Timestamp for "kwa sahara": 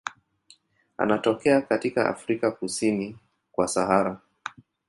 3.51-4.19